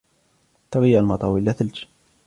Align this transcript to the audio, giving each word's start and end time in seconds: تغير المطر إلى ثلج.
تغير 0.71 0.99
المطر 0.99 1.35
إلى 1.37 1.53
ثلج. 1.53 1.85